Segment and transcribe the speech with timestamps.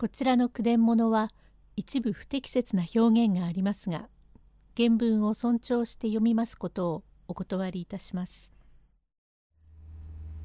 [0.00, 1.28] こちらの句伝物は
[1.74, 4.08] 一部不適切な表現がありますが
[4.76, 8.52] 原文を尊重して読みますことをお断りいたします。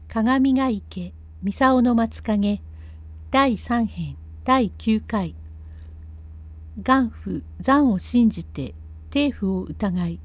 [0.08, 1.14] 鏡ヶ池
[1.44, 2.62] 三竿の松影
[3.30, 5.36] 第3編第9回
[6.76, 8.74] 元父残を信じて
[9.12, 10.20] 帝父を疑い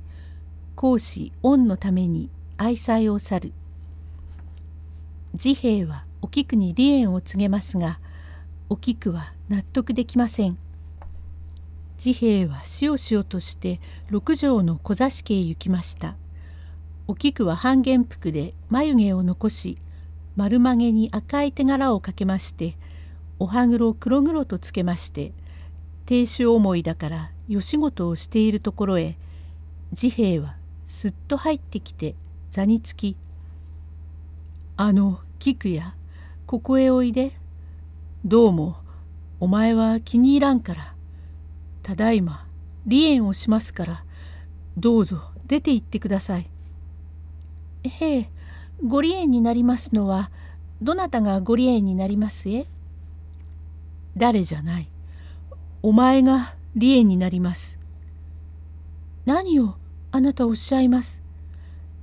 [0.75, 3.53] 公子恩のために愛妻を去る
[5.37, 8.01] 治兵衛はお菊に離縁を告げますが
[8.71, 10.57] お菊は納得できません。
[11.97, 16.17] 治兵衛はしおしおとして六条の小座敷へ行きました。
[17.11, 19.79] お菊は半減服で眉毛を残し
[20.37, 22.77] 丸曲げに赤い手柄をかけまして
[23.39, 25.33] お歯黒黒々とつけまして
[26.05, 29.17] 亭主思いだからよ仕事をしているところへ
[29.95, 32.15] 治兵衛はすっと入ってきて
[32.51, 33.17] 座につき
[34.77, 35.95] 「あの菊や
[36.45, 37.33] ここへおいで」
[38.29, 38.77] どうも
[39.41, 40.95] お前は気に入らんから
[41.83, 42.47] ただいま
[42.85, 44.05] 離縁をしますから
[44.77, 46.47] どうぞ出て行ってください。
[47.85, 48.29] へえ
[48.85, 50.31] ご離縁になりますのは
[50.83, 52.67] どなたがご離縁になりますえ？
[54.15, 54.91] 誰じゃない
[55.81, 57.81] お前が離縁になります。
[59.25, 59.77] 何を
[60.13, 61.23] あなたおっしゃいます？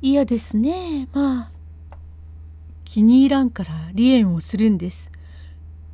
[0.02, 1.52] 嫌ですねまあ。
[2.84, 5.12] 気に入らんから離縁をするんです。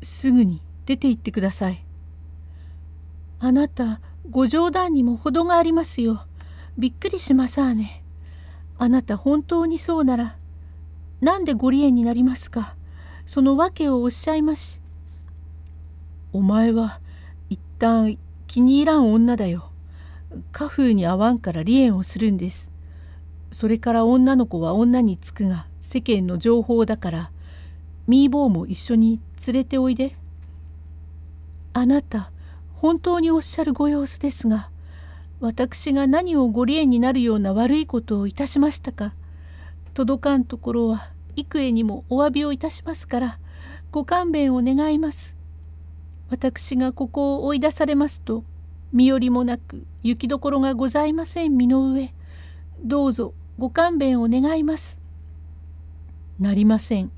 [0.02, 1.86] すぐに出て行ってください。
[3.40, 6.26] あなたご冗談にも程がありますよ。
[6.78, 8.04] びっくりしまさね。
[8.78, 10.38] あなた本当にそうなら
[11.22, 12.76] なんでご離縁になりますか？
[13.26, 14.82] その訳をおっしゃいまし。
[16.34, 17.00] お前は
[17.50, 19.70] 一旦気に入らん女だよ。
[20.52, 22.72] 家風に合わんから離縁をするんです。
[23.52, 27.32] それから女の子は女につくが世間の情報だから
[28.08, 30.16] ミーボーも一緒に連れておいで。
[31.74, 32.32] あなた
[32.76, 34.70] 本当におっしゃるご様子ですが
[35.40, 39.14] 私が何をご離縁になるような悪いことをいたしましたか？
[39.94, 43.40] 届かんところは幾重にもお詫びをいたしますから
[43.92, 45.36] ご勘弁を願います。
[46.30, 48.44] 私がここを追い出されますと
[48.94, 52.14] 身寄りもなく行きどころがございません身の上
[52.84, 55.00] どうぞご勘弁を願います。
[56.40, 57.12] なりません。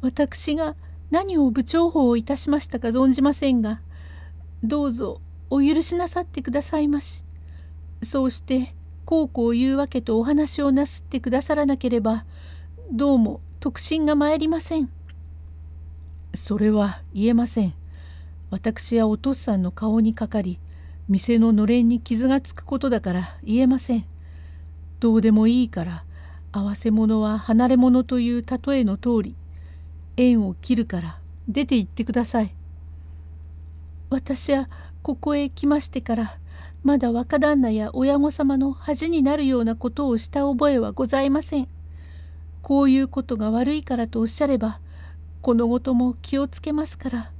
[0.00, 0.74] 私が
[1.10, 3.80] 何を部長法をいたしましたか存じませんが
[4.62, 7.24] どうぞお許しなさってくださいまし。
[8.02, 12.24] そうしてこうこう言うわけとお話をなすってくださらなければ
[12.92, 14.88] どうも特進が参りません。
[16.34, 17.74] それは言えません。
[18.50, 20.58] 私はお父さんの顔にかかり
[21.08, 24.04] 店ののれんに傷がつくことだから言えません。
[25.00, 26.04] どうでもいいから
[26.52, 29.34] 合わせ物は離れ物という例えの通り。
[30.20, 32.54] 縁を切るから出て行ってください。
[34.10, 34.68] 私は
[35.02, 36.36] ここへ来ましてから
[36.82, 41.68] まだ若旦那や親御様の恥になるようなことをした覚えはございません。
[42.62, 44.80] こういうことが悪いからとおっしゃれば
[45.40, 47.30] このことも気をつけますから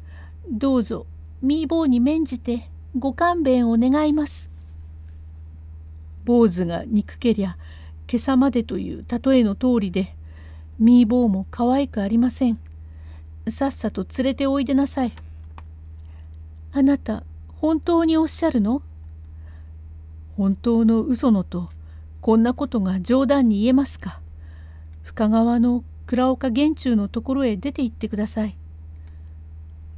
[0.51, 1.07] どうぞ
[1.43, 4.51] ミーボーに免じてご勘弁を願います。
[6.25, 7.57] 坊主が憎けりゃ
[8.11, 10.15] 今朝までという例えの通りで
[10.79, 12.59] ミーボーも可愛くありません。
[13.49, 15.13] さっさと連れておいでなさい。
[16.73, 17.25] あなた
[17.57, 18.83] 本当におっしゃるの？
[20.37, 21.69] 本当の嘘のと
[22.21, 24.21] こんなことが冗談に言えますか？
[25.03, 28.57] 深川の倉岡玄中のところへ出て行ってください。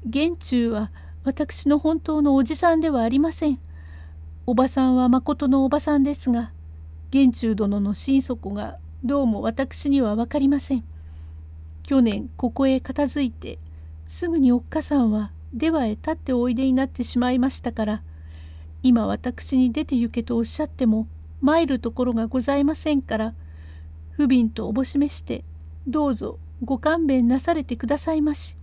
[0.06, 0.90] 玄中は
[1.24, 3.58] 私の本当のおじさんではありません。
[4.46, 6.50] おばさんはまことのおばさんですが
[7.10, 10.84] 玄中殿の心底がどうも私には分かりません。
[11.82, 13.58] 去年ここへ片付いて
[14.06, 18.02] すぐにおっかさんは出羽へ立っておいでになってしまいましたから
[18.82, 21.06] 今私に出て行けとおっしゃっても
[21.40, 23.34] 参るところがございませんから
[24.12, 25.44] 不憫とおぼしめして
[25.86, 28.56] どうぞご勘弁なされてくださいまし。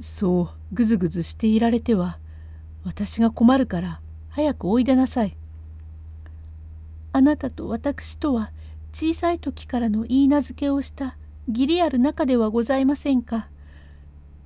[0.00, 2.18] そうぐずぐずしていられては
[2.82, 4.00] 私が困るから
[4.30, 5.36] 早くおいでなさい。
[7.12, 8.50] あなたと私とは
[8.92, 11.16] 小さい時からの言い名付けをした
[11.48, 13.48] 義理ある仲ではございませんか。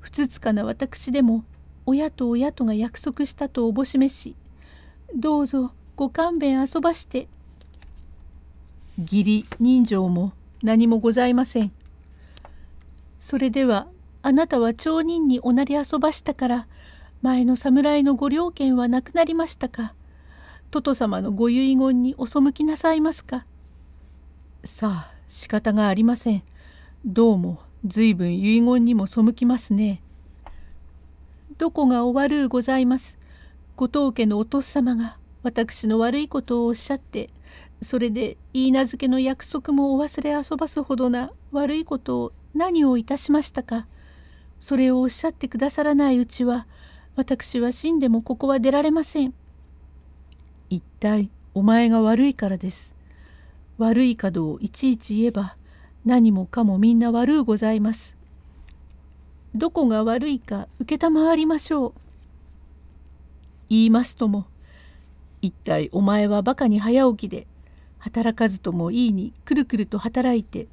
[0.07, 1.45] ふつつかな私でも
[1.85, 4.37] 親と親とが約束したとおぼしめし
[5.17, 7.27] どうぞご勘弁遊ばして
[8.97, 10.33] 義理人情も
[10.63, 11.73] 何もございません
[13.19, 13.89] それでは
[14.23, 16.69] あなたは町人におなり遊ばしたから
[17.21, 19.93] 前の侍のご領権はなくなりましたか
[20.71, 23.45] トト様のご遺言にお背きなさいますか
[24.63, 26.45] さあ仕方がありません。
[27.09, 30.03] どうも随分遺言にも背きますね。
[31.57, 33.21] どこがお悪うございます？
[33.77, 37.31] 後藤家のお父様が私の悪いことをおっしゃって
[37.81, 43.87] それで言い名付けの約束もお忘れ遊ばすほどな悪いことを何をいたしましたか？
[44.59, 46.67] それをおっしゃってくださらないうちは
[47.15, 49.33] 私は死んでもここは出られません。
[50.71, 52.97] 一体お前が悪いからです。
[53.79, 55.55] 悪い角をいちいち言えば
[56.07, 58.17] 何もかもみんな悪うございます。
[59.57, 61.95] どこが悪いか承りましょう。
[63.69, 64.47] 言いますとも
[65.43, 67.49] 一体お前はバカに早起きで
[67.99, 70.69] 働かずともいいにくるくると働いて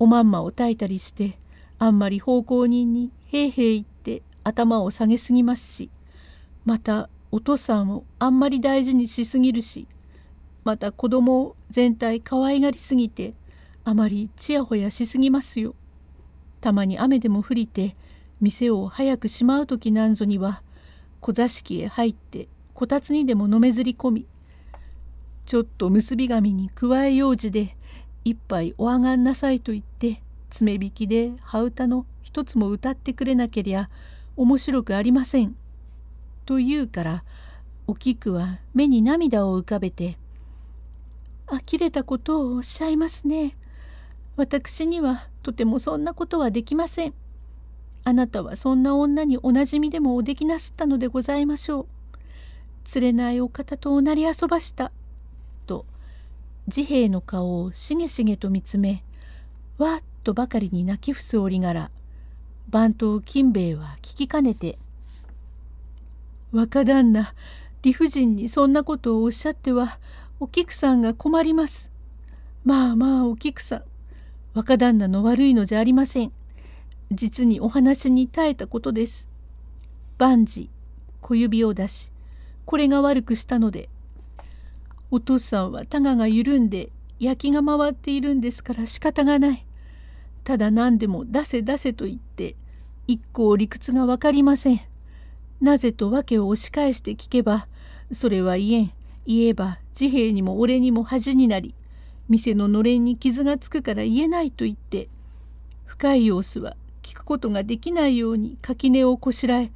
[0.00, 1.38] おまんまを炊いたりして
[1.78, 5.90] あんまり奉公人にへいへい言って頭を下げすぎますし
[6.64, 9.86] またお父さんをあんまり大事にしすぎるし
[10.64, 13.34] また子供を全体可愛がりすぎて
[13.84, 15.74] あまりちやほやしすぎますよ。
[16.60, 17.96] たまに雨でも降りて
[18.40, 20.62] 店を早くしまう時なんぞには
[21.20, 24.26] 小座敷へ入ってこたつにでものめずり込み
[25.44, 27.76] ちょっと結び紙に加えようじで
[28.24, 33.90] 一杯おあがんなさいと言って爪引きで羽歌の一つも歌ってくれなけりゃ
[34.36, 35.56] 面白くありません。
[36.46, 37.24] と言うから
[37.86, 40.18] お菊は目に涙を浮かべて
[41.46, 43.56] 「呆れたことをおっしゃいますね。
[44.42, 47.14] 私にはとてもそんなことはできません。
[48.02, 51.86] あなたはそんな女におなじみでもおできなすったのでございましょう。
[52.82, 54.90] 釣れないお方とおなり遊ばした。
[55.68, 55.86] と
[56.68, 59.04] 治兵衛の顔をしげしげと見つめ
[59.78, 61.92] わっとばかりに泣き伏す折柄
[62.68, 64.76] 番頭金兵衛は聞きかねて
[66.50, 67.32] 「若旦那
[67.82, 70.00] 理不尽にそんなことをおっしゃっては
[70.40, 71.92] お菊さんが困ります。
[72.64, 73.91] まあまあお菊さん
[74.54, 76.32] 若旦那の悪いのじゃありません。
[77.10, 79.28] 実にお話に耐えたことです。
[80.18, 80.70] 万事
[81.20, 82.12] 小指を出し
[82.64, 83.88] これが悪くしたので
[85.10, 89.66] お父さんはタガが緩んで焼きが回っているんですから仕方がない。
[90.44, 92.56] ただ何でも出せ出せと言って
[93.06, 94.80] 一向理屈が分かりません。
[95.60, 97.68] なぜと訳を押し返して聞けば
[98.10, 98.92] それは言えん
[99.26, 101.74] 言えば治兵衛にも俺にも恥になり
[102.28, 105.08] 店ののれんに傷がつくから言えないと言って
[105.84, 109.72] 深い様子は聞くことができないように垣根をこしらえ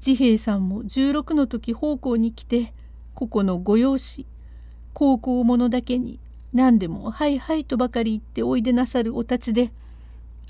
[0.00, 2.72] 治兵衛さんも16の時奉公に来て
[3.14, 4.26] ここの御用紙
[4.92, 6.18] 高校者だけに
[6.52, 9.72] 何でも「はいはい」とばかり言っておいでなさるお立ちで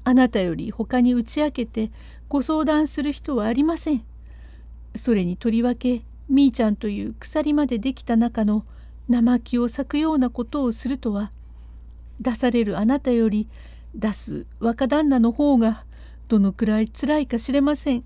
[0.04, 1.90] あなたより他に打ち明けて
[2.28, 4.04] ご相談する人はありません。
[4.94, 8.64] それにとりわけみーちゃんという鎖までできた中の
[9.08, 11.30] 生木を咲くようなことをするとは
[12.20, 13.48] 出されるあなたより
[13.94, 15.84] 出す若旦那の方が
[16.28, 18.04] どのくらいつらいか知れません。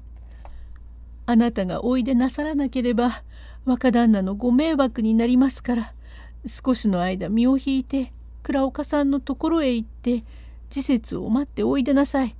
[1.26, 3.22] あなたがおいでなさらなければ
[3.64, 5.92] 若旦那のご迷惑になりますから
[6.46, 8.12] 少しの間身を引いて
[8.42, 10.24] 倉岡さんのところへ行って
[10.70, 12.34] 時節を待っておいでなさい。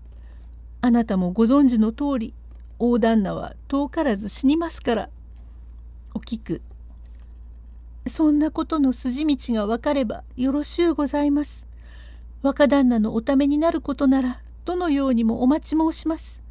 [0.81, 2.35] あなたもご存知の通り
[2.79, 5.11] 大旦那は遠からず死にますから。
[6.15, 6.63] お菊
[8.09, 11.69] そんなことの筋道が分かればよろしゅうございます。
[12.43, 16.43] 若旦那のおためになることならどのようにもお待ち申します。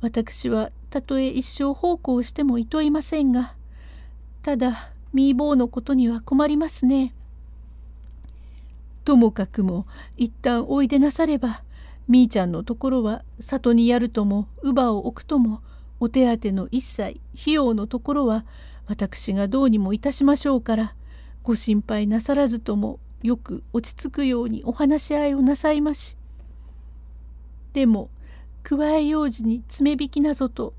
[0.00, 3.54] 私はたとえ一生奉公してもいといませんが
[4.42, 7.14] ただミーボーのことには困りますね。
[9.04, 11.62] ともかくも一旦おいでなされば
[12.08, 15.62] みーちゃんのところは里にやるとも乳母を置くとも
[16.00, 18.44] お手当の一切費用のところは
[18.86, 20.94] 私がどうにもいたしましょうから
[21.42, 26.16] ご心配なさらずともよく落ち着くようにお話し合いをなさいまし。
[27.72, 28.10] でも
[28.62, 30.74] 加え用事に爪引きなぞと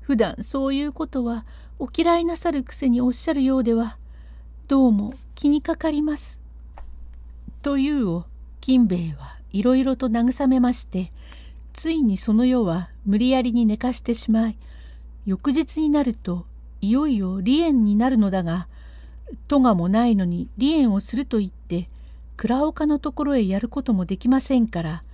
[0.00, 1.44] 普段そういうことは
[1.78, 3.98] お嫌いなさるくせにおっしゃるようでは
[4.68, 6.40] どうも気にかかります。
[7.62, 8.24] というを
[8.60, 11.12] 金兵衛はいろいろと慰めまして
[11.72, 14.58] ついにその夜は無理やりに寝かしてしまい
[15.26, 16.46] 翌日になると
[16.80, 18.68] いよいよ離縁になるのだが
[19.48, 21.88] 戸がもないのに離縁をすると言って
[22.36, 25.04] 倉岡のところへやることもできませんから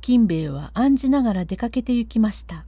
[0.00, 2.64] 金兵衛は案じながら出かけて行きました。